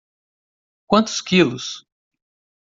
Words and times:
Quantos 0.87 1.21
quilos? 1.21 1.85